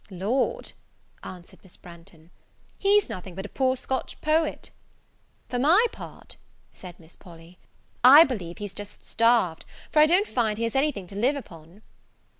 "Lord!" 0.09 0.71
answered 1.23 1.59
Miss 1.61 1.77
Branghton, 1.77 2.31
"he's 2.79 3.07
nothing 3.07 3.35
but 3.35 3.45
a 3.45 3.49
poor 3.49 3.77
Scotch 3.77 4.19
poet." 4.19 4.71
"For 5.47 5.59
my 5.59 5.85
part," 5.91 6.37
said 6.73 6.99
Miss 6.99 7.15
Polly, 7.15 7.59
"I 8.03 8.23
believe 8.23 8.57
he's 8.57 8.73
just 8.73 9.05
starved, 9.05 9.63
for 9.91 9.99
I 9.99 10.07
don't 10.07 10.27
find 10.27 10.57
he 10.57 10.63
has 10.63 10.75
anything 10.75 11.05
to 11.05 11.15
live 11.15 11.35
upon." 11.35 11.83